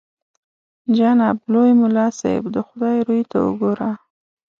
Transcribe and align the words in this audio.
جناب 0.97 1.37
لوی 1.51 1.71
ملا 1.81 2.07
صاحب 2.19 2.43
د 2.55 2.57
خدای 2.67 2.97
روی 3.07 3.21
ته 3.31 3.37
وګوره. 3.47 3.91